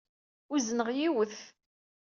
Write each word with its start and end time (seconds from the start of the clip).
Uzneɣ 0.53 0.89
yiwet. 0.97 1.37